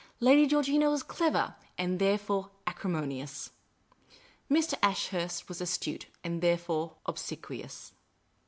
Lady 0.19 0.47
Gcorgina 0.47 0.89
was 0.89 1.03
clever, 1.03 1.53
and 1.77 1.99
therefore 1.99 2.49
acri 2.65 2.89
monious. 2.89 3.51
Mr. 4.49 4.73
Ashurst 4.81 5.47
was 5.47 5.61
astute, 5.61 6.07
and 6.23 6.41
therefore 6.41 6.95
obsequious. 7.05 7.93